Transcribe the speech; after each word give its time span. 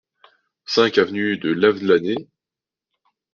cinq 0.65 0.97
avenue 0.97 1.37
de 1.37 1.51
Lavelanet 1.53 2.27